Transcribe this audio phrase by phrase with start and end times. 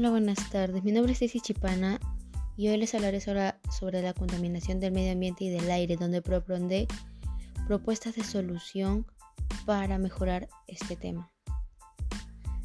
[0.00, 0.82] Hola, buenas tardes.
[0.82, 2.00] Mi nombre es Ceci Chipana
[2.56, 6.22] y hoy les hablaré sobre, sobre, la contaminación del medio ambiente y del aire, donde
[6.22, 6.88] propondré
[7.66, 9.04] propuestas de solución
[9.66, 11.30] para mejorar este tema.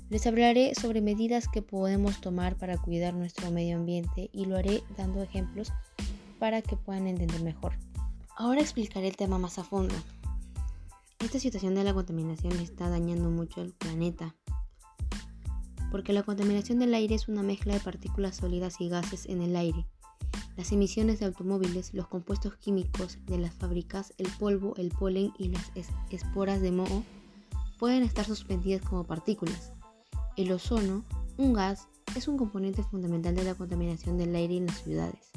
[0.09, 4.81] Les hablaré sobre medidas que podemos tomar para cuidar nuestro medio ambiente y lo haré
[4.95, 5.73] dando ejemplos
[6.39, 7.73] para que puedan entender mejor.
[8.37, 9.95] Ahora explicaré el tema más a fondo.
[11.19, 14.35] Esta situación de la contaminación está dañando mucho al planeta
[15.95, 19.55] porque la contaminación del aire es una mezcla de partículas sólidas y gases en el
[19.55, 19.85] aire.
[20.57, 25.47] Las emisiones de automóviles, los compuestos químicos de las fábricas, el polvo, el polen y
[25.47, 25.71] las
[26.09, 27.01] esporas de moho
[27.79, 29.71] pueden estar suspendidas como partículas.
[30.35, 31.05] El ozono,
[31.37, 35.31] un gas, es un componente fundamental de la contaminación del aire en las ciudades.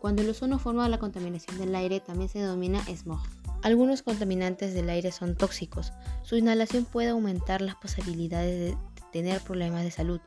[0.00, 3.18] Cuando el ozono forma la contaminación del aire también se denomina smog.
[3.64, 5.92] Algunos contaminantes del aire son tóxicos.
[6.22, 8.78] Su inhalación puede aumentar las posibilidades de
[9.14, 10.20] tener problemas de salud.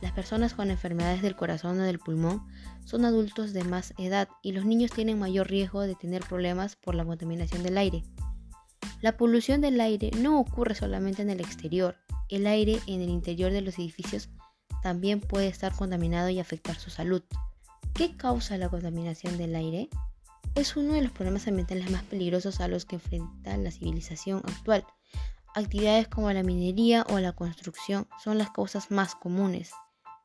[0.00, 2.46] Las personas con enfermedades del corazón o del pulmón
[2.84, 6.94] son adultos de más edad y los niños tienen mayor riesgo de tener problemas por
[6.94, 8.04] la contaminación del aire.
[9.00, 11.96] La polución del aire no ocurre solamente en el exterior,
[12.28, 14.28] el aire en el interior de los edificios
[14.84, 17.24] también puede estar contaminado y afectar su salud.
[17.92, 19.88] ¿Qué causa la contaminación del aire?
[20.54, 24.86] Es uno de los problemas ambientales más peligrosos a los que enfrenta la civilización actual.
[25.54, 29.72] Actividades como la minería o la construcción son las causas más comunes,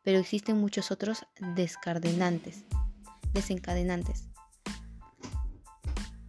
[0.03, 1.25] pero existen muchos otros
[1.55, 2.63] desencadenantes.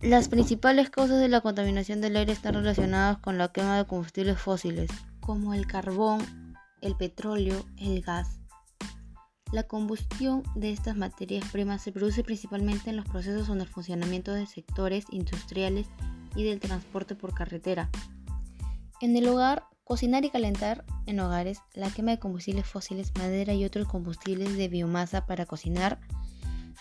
[0.01, 4.41] Las principales causas de la contaminación del aire están relacionadas con la quema de combustibles
[4.41, 4.91] fósiles,
[5.21, 8.41] como el carbón, el petróleo, el gas.
[9.53, 13.69] La combustión de estas materias primas se produce principalmente en los procesos o en el
[13.69, 15.87] funcionamiento de sectores industriales
[16.35, 17.91] y del transporte por carretera,
[19.01, 23.65] en el hogar, cocinar y calentar en hogares, la quema de combustibles fósiles, madera y
[23.65, 25.99] otros combustibles de biomasa para cocinar,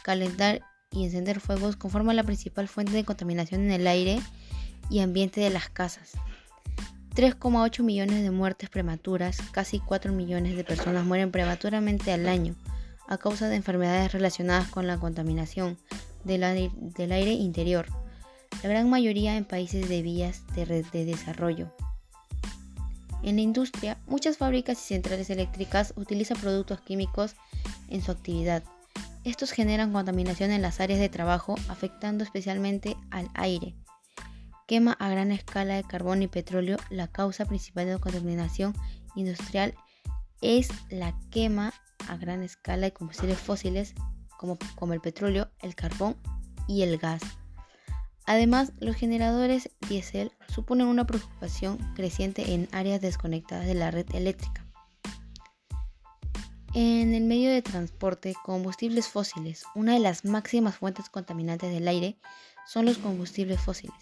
[0.03, 4.19] calentar y encender fuegos conforma la principal fuente de contaminación en el aire
[4.89, 6.13] y ambiente de las casas.
[7.15, 12.55] 3,8 millones de muertes prematuras, casi 4 millones de personas mueren prematuramente al año
[13.07, 15.77] a causa de enfermedades relacionadas con la contaminación
[16.25, 17.87] del aire, interior,
[18.61, 21.71] la gran mayoría en países de vías de desarrollo.
[23.27, 27.35] En la industria, muchas fábricas y centrales eléctricas utilizan productos químicos
[27.89, 28.63] en su actividad.
[29.25, 33.75] Estos generan contaminación en las áreas de trabajo, afectando especialmente al aire.
[34.65, 36.77] Quema a gran escala de carbón y petróleo.
[36.89, 38.73] La causa principal de la contaminación
[39.17, 39.75] industrial
[40.39, 41.73] es la quema
[42.07, 43.93] a gran escala de combustibles fósiles
[44.37, 46.15] como, como el petróleo, el carbón
[46.65, 47.23] y el gas.
[48.27, 54.65] Además, los generadores diésel suponen una preocupación creciente en áreas desconectadas de la red eléctrica.
[56.73, 62.17] En el medio de transporte, combustibles fósiles, una de las máximas fuentes contaminantes del aire,
[62.67, 63.95] son los combustibles fósiles,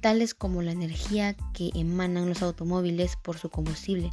[0.00, 4.12] tales como la energía que emanan los automóviles por su combustible,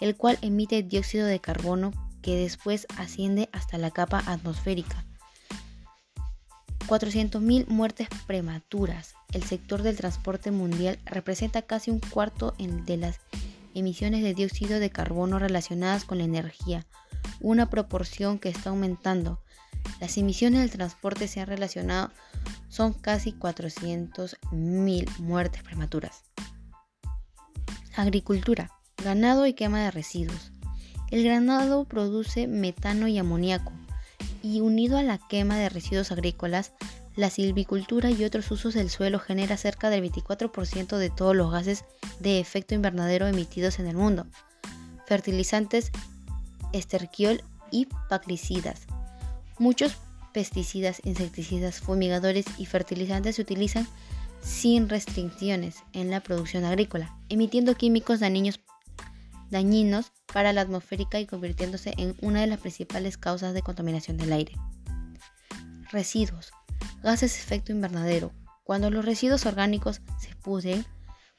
[0.00, 5.05] el cual emite dióxido de carbono que después asciende hasta la capa atmosférica
[6.86, 9.14] 400.000 muertes prematuras.
[9.32, 13.20] El sector del transporte mundial representa casi un cuarto de las
[13.74, 16.86] emisiones de dióxido de carbono relacionadas con la energía,
[17.40, 19.40] una proporción que está aumentando.
[20.00, 22.10] Las emisiones del transporte se han relacionado
[22.68, 26.24] son casi 400.000 muertes prematuras.
[27.96, 28.70] Agricultura,
[29.02, 30.52] ganado y quema de residuos.
[31.10, 33.72] El ganado produce metano y amoníaco,
[34.46, 36.72] y unido a la quema de residuos agrícolas,
[37.16, 41.84] la silvicultura y otros usos del suelo genera cerca del 24% de todos los gases
[42.20, 44.26] de efecto invernadero emitidos en el mundo.
[45.06, 45.90] Fertilizantes,
[46.72, 47.42] esterquiol
[47.72, 48.86] y plaguicidas.
[49.58, 49.96] Muchos
[50.32, 53.88] pesticidas, insecticidas, fumigadores y fertilizantes se utilizan
[54.42, 58.60] sin restricciones en la producción agrícola, emitiendo químicos dañinos
[59.50, 64.32] dañinos para la atmosférica y convirtiéndose en una de las principales causas de contaminación del
[64.32, 64.54] aire.
[65.90, 66.52] Residuos.
[67.02, 68.32] Gases efecto invernadero.
[68.64, 70.84] Cuando los residuos orgánicos se pudren,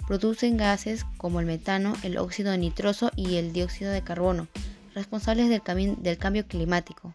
[0.08, 4.48] producen gases como el metano, el óxido nitroso y el dióxido de carbono,
[4.96, 7.14] responsables del cambio climático.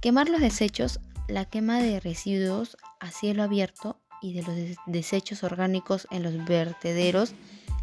[0.00, 1.00] Quemar los desechos.
[1.28, 7.34] La quema de residuos a cielo abierto y de los desechos orgánicos en los vertederos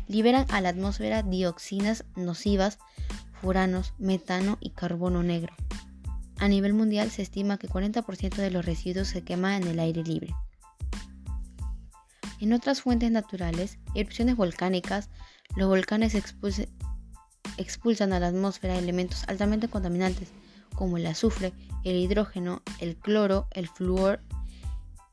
[0.08, 2.80] liberan a la atmósfera dioxinas nocivas,
[3.42, 5.54] furanos, metano y carbono negro.
[6.40, 10.04] A nivel mundial se estima que 40% de los residuos se quema en el aire
[10.04, 10.36] libre.
[12.40, 15.10] En otras fuentes naturales, erupciones volcánicas,
[15.56, 16.14] los volcanes
[17.58, 20.30] expulsan a la atmósfera elementos altamente contaminantes
[20.76, 21.54] como el azufre,
[21.84, 24.22] el hidrógeno, el cloro, el flúor,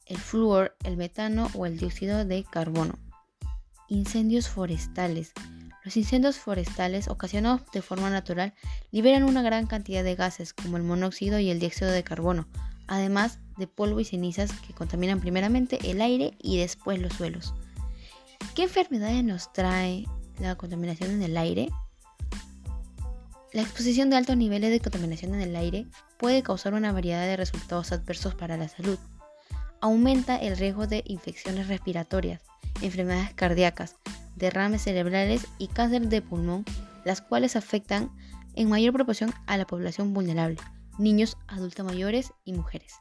[0.05, 2.99] el flúor, el metano o el dióxido de carbono.
[3.89, 5.33] Incendios forestales.
[5.85, 8.55] Los incendios forestales ocasionados de forma natural
[8.91, 12.49] liberan una gran cantidad de gases como el monóxido y el dióxido de carbono,
[12.87, 17.53] además de polvo y cenizas que contaminan primeramente el aire y después los suelos.
[18.55, 20.07] ¿Qué enfermedades nos trae
[20.39, 21.69] la contaminación en el aire?
[23.53, 25.87] La exposición de altos niveles de contaminación en el aire
[26.19, 28.99] puede causar una variedad de resultados adversos para la salud.
[29.83, 32.41] Aumenta el riesgo de infecciones respiratorias,
[32.83, 33.97] enfermedades cardíacas,
[34.37, 36.65] derrames cerebrales y cáncer de pulmón,
[37.05, 38.11] las cuales afectan
[38.55, 40.59] en mayor proporción a la población vulnerable,
[40.99, 42.95] niños, adultos mayores y mujeres.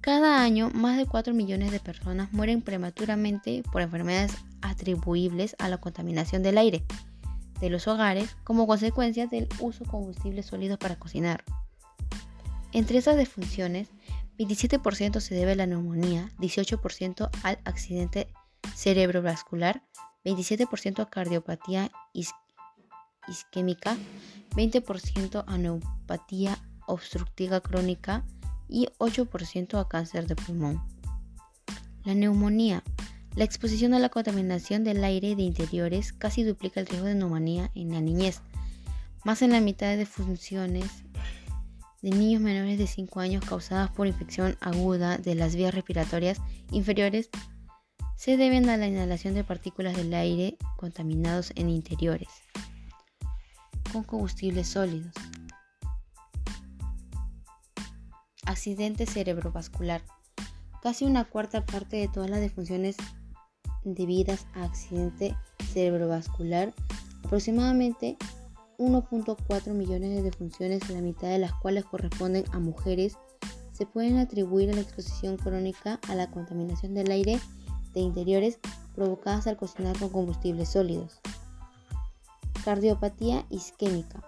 [0.00, 5.78] Cada año, más de 4 millones de personas mueren prematuramente por enfermedades atribuibles a la
[5.78, 6.84] contaminación del aire
[7.60, 11.44] de los hogares como consecuencia del uso de combustibles sólidos para cocinar.
[12.72, 13.88] Entre esas defunciones,
[14.38, 18.26] 27% se debe a la neumonía, 18% al accidente
[18.74, 19.82] cerebrovascular,
[20.24, 21.90] 27% a cardiopatía
[23.28, 23.96] isquémica,
[24.50, 28.24] 20% a neopatía obstructiva crónica,
[28.72, 30.82] y 8% a cáncer de pulmón.
[32.04, 32.82] La neumonía.
[33.36, 37.70] La exposición a la contaminación del aire de interiores casi duplica el riesgo de neumonía
[37.74, 38.40] en la niñez.
[39.24, 41.04] Más en la mitad de funciones
[42.00, 46.38] de niños menores de 5 años causadas por infección aguda de las vías respiratorias
[46.70, 47.30] inferiores
[48.22, 52.28] se deben a la inhalación de partículas del aire contaminados en interiores
[53.92, 55.12] con combustibles sólidos.
[58.44, 60.02] accidente cerebrovascular.
[60.82, 62.94] Casi una cuarta parte de todas las defunciones
[63.82, 65.34] debidas a accidente
[65.72, 66.72] cerebrovascular,
[67.24, 68.16] aproximadamente
[68.78, 73.16] 1.4 millones de defunciones, la mitad de las cuales corresponden a mujeres,
[73.72, 77.40] se pueden atribuir a la exposición crónica a la contaminación del aire
[77.94, 78.58] de interiores
[78.94, 81.20] provocadas al cocinar con combustibles sólidos.
[82.64, 84.22] Cardiopatía isquémica.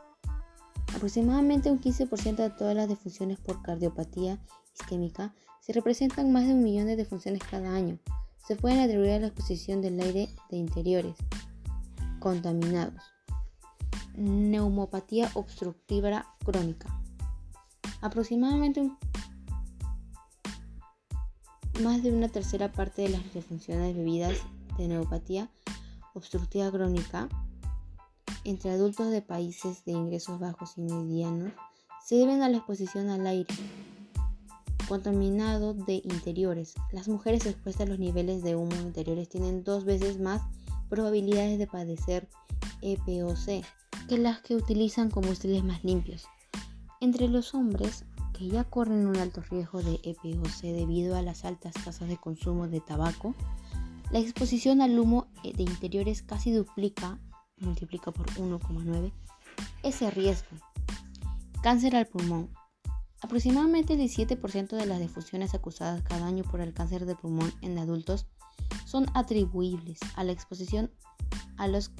[0.94, 4.38] Aproximadamente un 15% de todas las defunciones por cardiopatía
[4.78, 7.98] isquémica se representan más de un millón de defunciones cada año.
[8.46, 11.16] Se pueden atribuir a la exposición del aire de interiores
[12.20, 13.02] contaminados.
[14.14, 16.88] Neumopatía obstructiva crónica.
[18.00, 18.90] Aproximadamente
[21.82, 24.38] más de una tercera parte de las defunciones bebidas
[24.78, 25.50] de neumopatía
[26.14, 27.28] obstructiva crónica
[28.44, 31.52] entre adultos de países de ingresos bajos y medianos
[32.04, 33.54] se deben a la exposición al aire
[34.88, 36.74] contaminado de interiores.
[36.92, 40.42] Las mujeres expuestas a los niveles de humo interiores tienen dos veces más
[40.90, 42.28] probabilidades de padecer
[42.82, 43.64] EPOC
[44.08, 46.26] que las que utilizan combustibles más limpios.
[47.00, 48.04] Entre los hombres
[48.34, 52.68] que ya corren un alto riesgo de EPOC debido a las altas tasas de consumo
[52.68, 53.34] de tabaco,
[54.10, 57.18] la exposición al humo de interiores casi duplica
[57.58, 59.12] multiplica por 1,9
[59.82, 60.48] ese riesgo.
[61.62, 62.50] Cáncer al pulmón.
[63.22, 67.78] Aproximadamente el 17% de las defunciones acusadas cada año por el cáncer de pulmón en
[67.78, 68.26] adultos
[68.84, 70.90] son atribuibles a la exposición
[71.56, 71.92] a los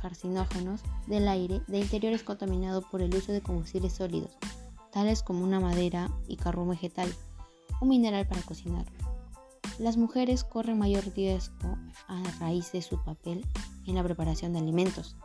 [0.00, 4.36] carcinógenos del aire de interiores contaminados por el uso de combustibles sólidos,
[4.92, 7.12] tales como una madera y carbón vegetal,
[7.80, 8.86] un mineral para cocinar.
[9.78, 13.44] Las mujeres corren mayor riesgo a raíz de su papel
[13.86, 15.16] en la preparación de alimentos.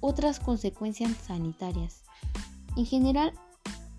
[0.00, 2.02] Otras consecuencias sanitarias.
[2.76, 3.32] En general,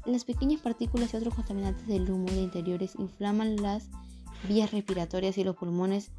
[0.06, 3.90] las pequeñas partículas y otros contaminantes del humo de interiores inflaman las
[4.48, 6.12] vías respiratorias y los pulmones,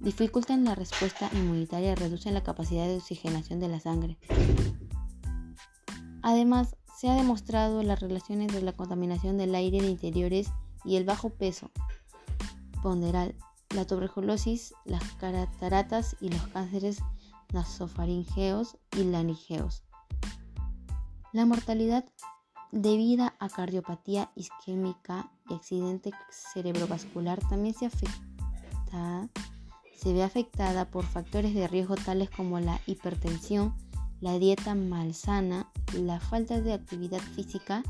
[0.00, 4.18] dificultan la respuesta inmunitaria y reducen la capacidad de oxigenación de la sangre.
[6.22, 10.50] Además, se ha demostrado la relación entre la contaminación del aire de interiores
[10.84, 11.70] y el bajo peso
[12.82, 13.36] ponderal
[13.74, 16.98] la tuberculosis, las cataratas y los cánceres
[17.52, 19.84] nasofaringeos y laringeos.
[21.32, 22.04] La mortalidad
[22.72, 27.90] debida a cardiopatía isquémica y accidente cerebrovascular también se
[30.12, 33.74] ve afectada por factores de riesgo tales como la hipertensión,
[34.20, 37.82] la dieta malsana, la falta de actividad física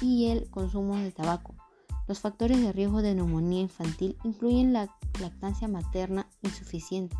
[0.00, 1.54] y el consumo de tabaco.
[2.08, 7.16] Los factores de riesgo de neumonía infantil incluyen la lactancia materna insuficiente,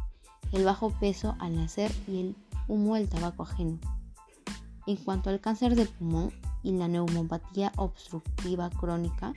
[0.52, 2.36] el bajo peso al nacer y el
[2.68, 3.78] humo del tabaco ajeno.
[4.86, 6.32] En cuanto al cáncer del pulmón
[6.62, 9.32] y la neumopatía obstructiva crónica,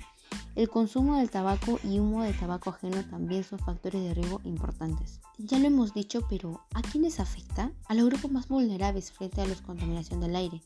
[0.55, 5.19] El consumo del tabaco y humo de tabaco ajeno también son factores de riesgo importantes.
[5.37, 7.73] Ya lo hemos dicho, pero ¿a quiénes afecta?
[7.87, 10.61] A los grupos más vulnerables frente a la contaminación del aire.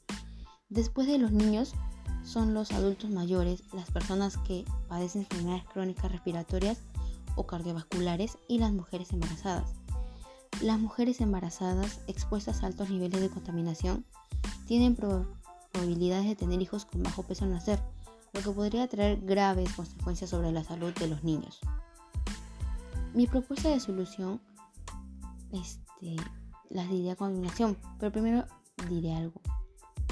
[0.70, 1.74] Después de los niños,
[2.24, 6.78] son los adultos mayores, las personas que padecen enfermedades crónicas respiratorias
[7.36, 9.74] o cardiovasculares y las mujeres embarazadas.
[10.62, 14.06] Las mujeres embarazadas expuestas a altos niveles de contaminación
[14.68, 17.80] tienen probabilidades de tener hijos con bajo peso al nacer,
[18.34, 21.60] lo que podría traer graves consecuencias sobre la salud de los niños.
[23.14, 24.40] Mi propuesta de solución
[25.52, 26.16] este,
[26.70, 28.46] las diría a continuación, pero primero
[28.88, 29.42] diré algo.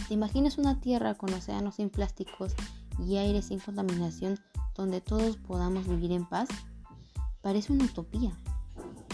[0.07, 2.53] ¿Te imaginas una tierra con océanos sin plásticos
[3.05, 4.39] y aire sin contaminación
[4.75, 6.47] donde todos podamos vivir en paz?
[7.41, 8.31] Parece una utopía,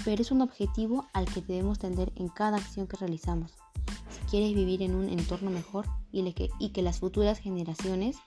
[0.05, 3.51] pero es un objetivo al que debemos tender en cada acción que realizamos.
[4.09, 8.17] Si quieres vivir en un entorno mejor y, que, y que las futuras generaciones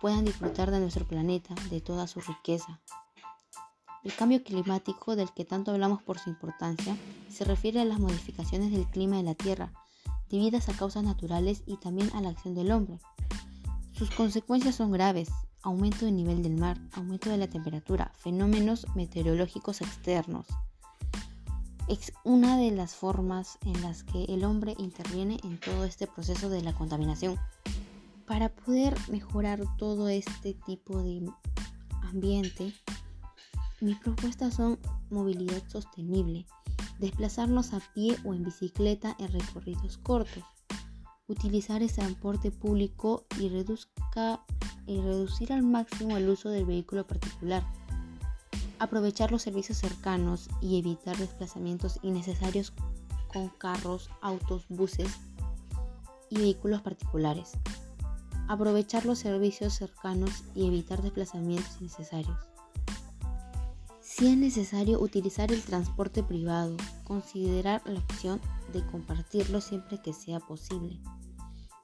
[0.00, 2.80] puedan disfrutar de nuestro planeta, de toda su riqueza.
[4.02, 6.96] El cambio climático del que tanto hablamos por su importancia
[7.28, 9.72] se refiere a las modificaciones del clima de la Tierra,
[10.30, 12.98] debidas a causas naturales y también a la acción del hombre.
[13.92, 15.28] Sus consecuencias son graves,
[15.62, 20.46] aumento del nivel del mar, aumento de la temperatura, fenómenos meteorológicos externos.
[21.88, 26.48] Es una de las formas en las que el hombre interviene en todo este proceso
[26.48, 27.36] de la contaminación.
[28.30, 31.28] Para poder mejorar todo este tipo de
[32.04, 32.72] ambiente,
[33.80, 34.78] mis propuestas son
[35.10, 36.46] movilidad sostenible,
[37.00, 40.44] desplazarnos a pie o en bicicleta en recorridos cortos,
[41.26, 47.64] utilizar el transporte público y, reducir al máximo el uso del vehículo particular,
[48.78, 52.74] aprovechar los servicios cercanos y evitar desplazamientos innecesarios
[53.26, 55.16] con carros, autos, buses
[56.28, 57.58] y vehículos particulares
[58.50, 62.36] aprovechar los servicios cercanos y evitar desplazamientos innecesarios.
[64.00, 68.40] Si es necesario utilizar el transporte privado, considerar la opción
[68.72, 70.98] de compartirlo siempre que sea posible.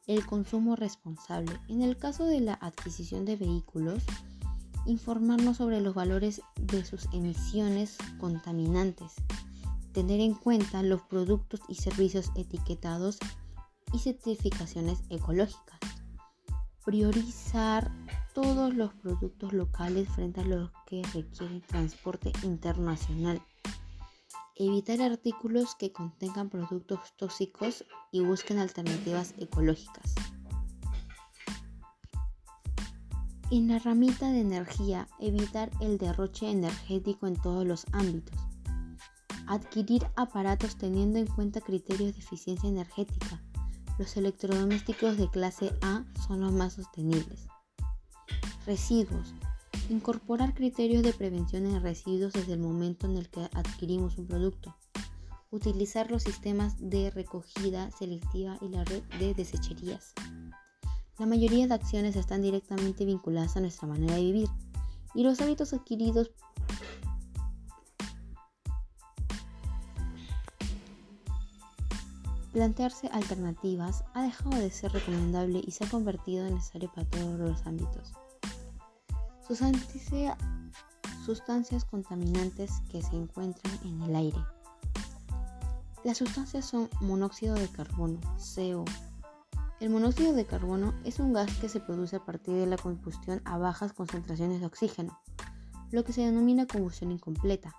[0.09, 1.57] El consumo responsable.
[1.69, 4.03] En el caso de la adquisición de vehículos,
[4.87, 9.13] informarnos sobre los valores de sus emisiones contaminantes.
[9.93, 13.19] Tener en cuenta los productos y servicios etiquetados
[13.93, 15.79] y certificaciones ecológicas
[16.87, 17.91] priorizar
[18.33, 23.43] todos los productos locales frente a los que requieren transporte internacional.
[24.55, 30.15] Evitar artículos que contengan productos tóxicos y busquen alternativas ecológicas.
[33.51, 38.39] En la ramita de energía, evitar el derroche energético en todos los ámbitos.
[39.49, 43.43] Adquirir aparatos teniendo en cuenta criterios de eficiencia energética
[43.99, 47.47] los electrodomésticos de clase A son los más sostenibles.
[48.67, 49.35] Residuos.
[49.89, 54.77] Incorporar criterios de prevención en residuos desde el momento en el que adquirimos un producto.
[55.51, 60.13] Utilizar los sistemas de recogida selectiva y la red de desecherías.
[61.19, 64.49] La mayoría de acciones están directamente vinculadas a nuestra manera de vivir
[65.15, 66.33] y los hábitos adquiridos
[72.57, 77.39] Plantearse alternativas ha dejado de ser recomendable y se ha convertido en necesario para todos
[77.39, 78.15] los ámbitos.
[81.27, 84.39] Sustancias contaminantes que se encuentran en el aire.
[86.03, 88.21] Las sustancias son monóxido de carbono,
[88.55, 88.87] CO.
[89.79, 93.43] El monóxido de carbono es un gas que se produce a partir de la combustión
[93.45, 95.21] a bajas concentraciones de oxígeno,
[95.91, 97.75] lo que se denomina combustión incompleta.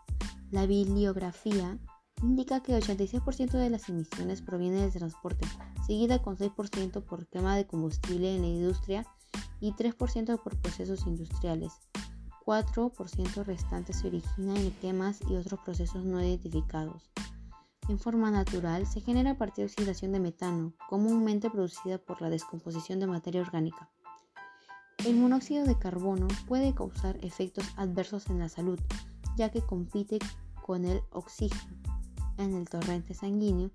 [0.51, 1.79] La bibliografía
[2.21, 5.47] indica que 86% de las emisiones provienen del transporte,
[5.85, 9.05] seguida con 6% por quema de combustible en la industria
[9.59, 11.73] y 3% por procesos industriales.
[12.45, 17.11] 4% restante se origina en quemas y otros procesos no identificados.
[17.89, 22.29] En forma natural se genera a partir de oxidación de metano, comúnmente producida por la
[22.29, 23.89] descomposición de materia orgánica.
[25.05, 28.79] El monóxido de carbono puede causar efectos adversos en la salud,
[29.37, 30.19] ya que compite
[30.65, 31.86] con el oxígeno
[32.37, 33.71] en el torrente sanguíneo,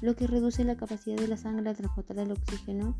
[0.00, 2.96] lo que reduce la capacidad de la sangre de transportar el oxígeno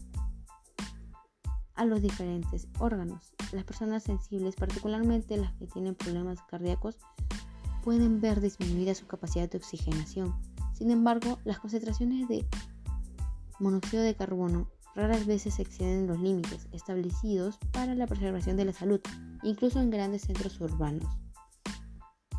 [1.75, 3.35] a los diferentes órganos.
[3.53, 6.99] Las personas sensibles, particularmente las que tienen problemas cardíacos,
[7.83, 10.35] pueden ver disminuida su capacidad de oxigenación.
[10.75, 12.47] Sin embargo, las concentraciones de
[13.59, 19.01] monóxido de carbono raras veces exceden los límites establecidos para la preservación de la salud,
[19.43, 21.09] incluso en grandes centros urbanos.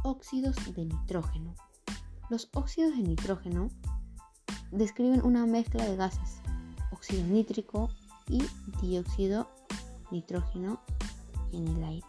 [0.04, 1.56] Óxidos de nitrógeno.
[2.34, 3.70] Los óxidos de nitrógeno
[4.72, 6.42] describen una mezcla de gases,
[6.92, 7.92] óxido nítrico
[8.28, 8.44] y
[8.82, 9.48] dióxido
[10.10, 10.80] nitrógeno
[11.52, 12.08] en el aire.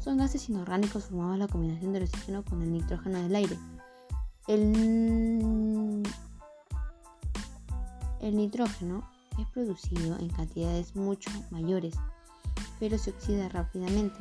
[0.00, 3.58] son gases inorgánicos formados la combinación del oxígeno con el nitrógeno del aire.
[4.48, 6.02] El,
[8.22, 9.06] el nitrógeno
[9.38, 11.94] es producido en cantidades mucho mayores,
[12.80, 14.16] pero se oxida rápidamente.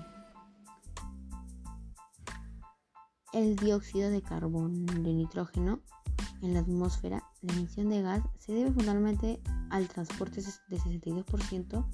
[3.33, 5.79] El dióxido de carbono de nitrógeno
[6.43, 11.85] en la atmósfera, la emisión de gas se debe fundamentalmente al transporte de 62%,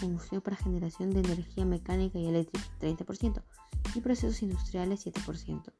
[0.00, 3.42] combustión para generación de energía mecánica y eléctrica 30%
[3.94, 5.74] y procesos industriales 7%.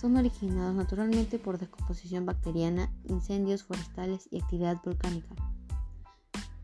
[0.00, 5.34] Son originados naturalmente por descomposición bacteriana, incendios forestales y actividad volcánica.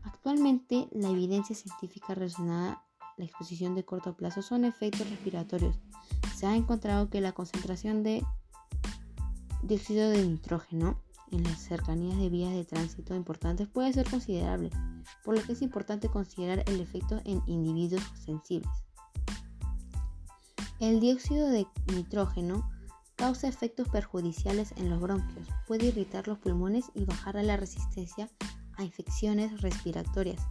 [0.01, 2.83] Actualmente, la evidencia científica relacionada a
[3.17, 5.79] la exposición de corto plazo son efectos respiratorios.
[6.39, 8.25] Se ha encontrado que la concentración de
[9.61, 10.97] dióxido de nitrógeno
[11.33, 14.69] en las cercanías de vías de tránsito importantes puede ser considerable,
[15.25, 18.71] por lo que es importante considerar el efecto en individuos sensibles.
[20.79, 22.71] El dióxido de nitrógeno
[23.17, 28.29] causa efectos perjudiciales en los bronquios, puede irritar los pulmones y bajar la resistencia
[28.77, 30.41] a infecciones respiratorias.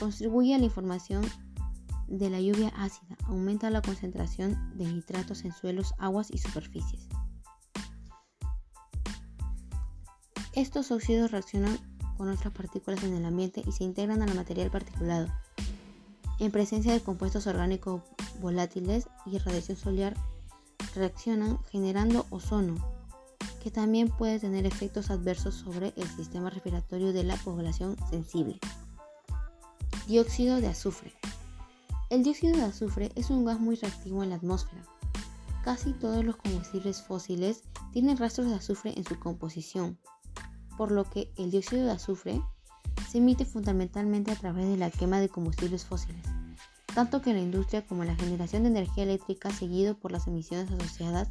[0.00, 1.22] Contribuye a la información
[2.10, 7.08] de la lluvia ácida, aumenta la concentración de nitratos en suelos, aguas y superficies.
[10.52, 11.78] Estos óxidos reaccionan
[12.18, 15.28] con otras partículas en el ambiente y se integran al material particulado.
[16.40, 18.02] En presencia de compuestos orgánicos
[18.40, 20.16] volátiles y radiación solar,
[20.96, 22.74] reaccionan generando ozono,
[23.62, 28.58] que también puede tener efectos adversos sobre el sistema respiratorio de la población sensible.
[30.08, 31.19] Dióxido de azufre.
[32.10, 34.82] El dióxido de azufre es un gas muy reactivo en la atmósfera.
[35.62, 37.62] Casi todos los combustibles fósiles
[37.92, 39.96] tienen rastros de azufre en su composición,
[40.76, 42.42] por lo que el dióxido de azufre
[43.08, 46.26] se emite fundamentalmente a través de la quema de combustibles fósiles,
[46.96, 51.28] tanto que la industria como la generación de energía eléctrica seguido por las emisiones asociadas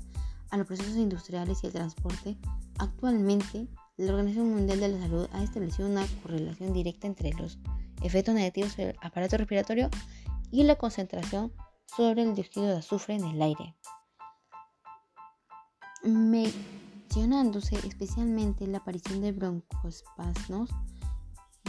[0.49, 2.37] a los procesos industriales y el transporte,
[2.77, 7.59] actualmente la Organización Mundial de la Salud ha establecido una correlación directa entre los
[8.01, 9.89] efectos negativos del aparato respiratorio
[10.51, 11.53] y la concentración
[11.85, 13.75] sobre el dióxido de azufre en el aire
[16.03, 20.69] mencionándose especialmente la aparición de broncoespasmos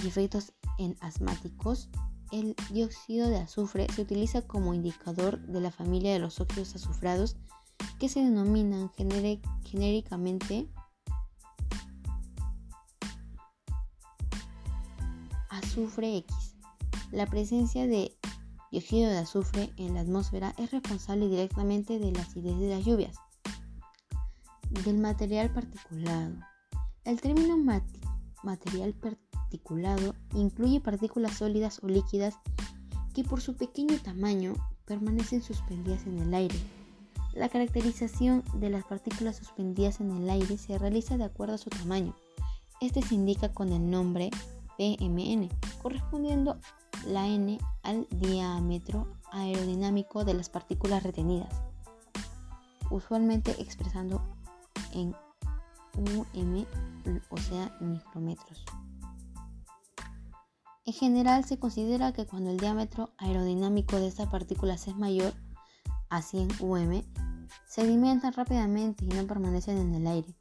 [0.03, 1.89] y efectos en asmáticos,
[2.33, 7.37] el dióxido de azufre se utiliza como indicador de la familia de los óxidos azufrados
[7.99, 8.91] que se denominan
[9.65, 10.69] genéricamente
[15.49, 16.57] azufre X.
[17.11, 18.17] La presencia de
[18.71, 23.17] dióxido de azufre en la atmósfera es responsable directamente de la acidez de las lluvias
[24.71, 26.35] del material particulado.
[27.05, 27.57] El término
[28.43, 32.39] material particulado incluye partículas sólidas o líquidas
[33.15, 34.55] que por su pequeño tamaño
[34.85, 36.57] permanecen suspendidas en el aire.
[37.35, 41.71] La caracterización de las partículas suspendidas en el aire se realiza de acuerdo a su
[41.71, 42.15] tamaño.
[42.81, 44.31] Este se indica con el nombre
[44.79, 45.49] PMN,
[45.83, 46.59] correspondiendo
[47.07, 51.53] la N al diámetro aerodinámico de las partículas retenidas,
[52.91, 54.23] usualmente expresando
[54.93, 55.15] en
[55.97, 56.67] UM,
[57.31, 58.65] o sea, micrómetros.
[60.87, 65.35] En general se considera que cuando el diámetro aerodinámico de estas partículas es mayor
[66.09, 67.03] a 100 UM,
[67.67, 70.35] sedimentan rápidamente y no permanecen en el aire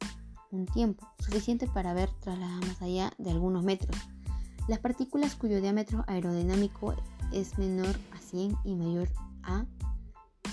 [0.50, 3.96] un tiempo suficiente para ver trasladadas más allá de algunos metros.
[4.70, 6.94] Las partículas cuyo diámetro aerodinámico
[7.32, 9.08] es menor a 100 y mayor
[9.42, 9.66] a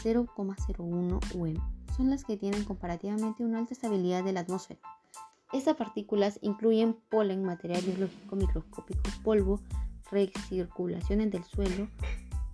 [0.04, 1.54] 0,01 UM
[1.96, 4.80] son las que tienen comparativamente una alta estabilidad de la atmósfera.
[5.54, 9.62] Estas partículas incluyen polen, material biológico microscópico, polvo,
[10.10, 11.88] recirculación en el suelo,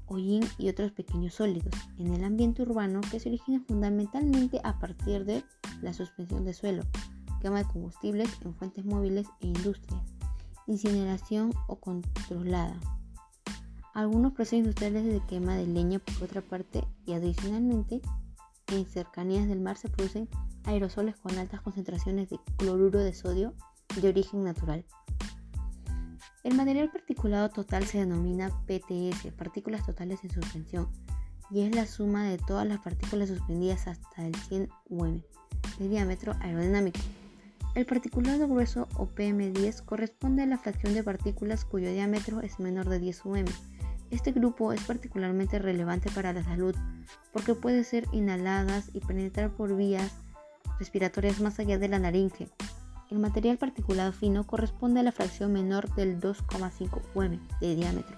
[0.08, 5.24] hollín y otros pequeños sólidos en el ambiente urbano que se originan fundamentalmente a partir
[5.24, 5.46] de
[5.82, 6.84] la suspensión de suelo,
[7.42, 10.14] quema de combustibles en fuentes móviles e industrias,
[10.68, 12.80] incineración o controlada.
[13.94, 18.02] Algunos procesos industriales de quema de leña por otra parte y adicionalmente
[18.68, 20.28] en cercanías del mar se producen
[20.64, 23.54] aerosoles con altas concentraciones de cloruro de sodio
[24.02, 24.86] de origen natural.
[26.44, 30.90] El material particulado total se denomina PTS, partículas totales en suspensión,
[31.52, 35.22] y es la suma de todas las partículas suspendidas hasta el 100 UM
[35.78, 37.00] de diámetro aerodinámico.
[37.76, 42.88] El particulado grueso o PM10 corresponde a la fracción de partículas cuyo diámetro es menor
[42.90, 43.46] de 10 UM
[44.14, 46.76] este grupo es particularmente relevante para la salud
[47.32, 50.12] porque puede ser inhaladas y penetrar por vías
[50.78, 52.48] respiratorias más allá de la naringe.
[53.10, 58.16] El material particulado fino corresponde a la fracción menor del 2,5 UM de diámetro,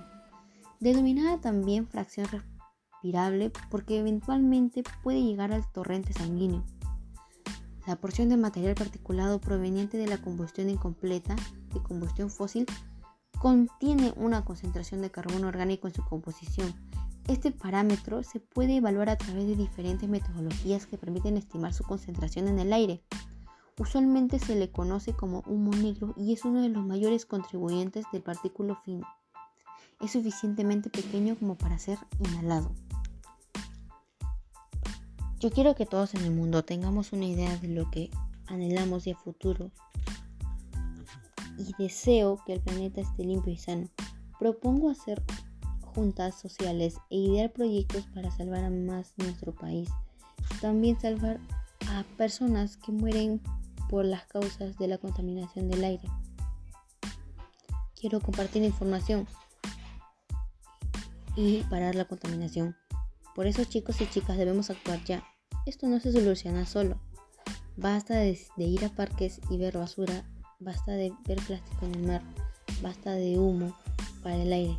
[0.82, 6.66] denominada también fracción respirable porque eventualmente puede llegar al torrente sanguíneo.
[7.86, 11.36] La porción de material particulado proveniente de la combustión incompleta
[11.74, 12.66] de combustión fósil
[13.40, 16.74] contiene una concentración de carbono orgánico en su composición.
[17.28, 22.48] Este parámetro se puede evaluar a través de diferentes metodologías que permiten estimar su concentración
[22.48, 23.04] en el aire.
[23.78, 28.24] Usualmente se le conoce como humo negro y es uno de los mayores contribuyentes del
[28.24, 29.06] partículo fino.
[30.02, 32.72] Es suficientemente pequeño como para ser inhalado.
[35.46, 38.10] Yo quiero que todos en el mundo tengamos una idea de lo que
[38.48, 39.70] anhelamos de futuro
[41.56, 43.88] y deseo que el planeta esté limpio y sano.
[44.40, 45.22] Propongo hacer
[45.82, 49.88] juntas sociales e idear proyectos para salvar a más nuestro país.
[50.62, 51.40] También salvar
[51.92, 53.40] a personas que mueren
[53.88, 56.10] por las causas de la contaminación del aire.
[57.94, 59.28] Quiero compartir información
[61.36, 62.76] y parar la contaminación.
[63.36, 65.24] Por eso chicos y chicas debemos actuar ya.
[65.66, 66.98] Esto no se soluciona solo.
[67.76, 70.24] Basta de, ir a parques y ver basura,
[70.60, 72.22] basta de ver plástico en el mar,
[72.82, 73.76] basta de humo
[74.24, 74.78] para el aire.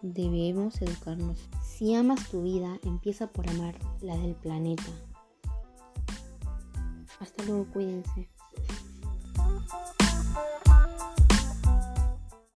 [0.00, 1.38] Debemos educarnos.
[1.62, 4.90] Si amas tu vida, empieza por amar la del planeta.
[7.20, 8.28] Hasta luego, cuídense.